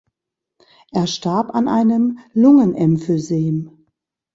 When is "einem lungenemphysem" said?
1.67-3.85